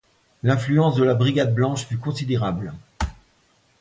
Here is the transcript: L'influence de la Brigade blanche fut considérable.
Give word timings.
L'influence 0.41 0.95
de 0.95 1.03
la 1.03 1.13
Brigade 1.13 1.53
blanche 1.53 1.85
fut 1.85 1.97
considérable. 1.99 2.73